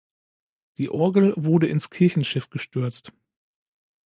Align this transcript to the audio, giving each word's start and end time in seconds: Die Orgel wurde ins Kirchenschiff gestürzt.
Die 0.79 0.89
Orgel 0.89 1.31
wurde 1.37 1.67
ins 1.67 1.91
Kirchenschiff 1.91 2.49
gestürzt. 2.49 3.13